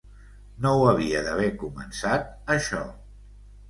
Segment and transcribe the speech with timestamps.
[0.65, 2.85] No ho havia d'haver començat, això.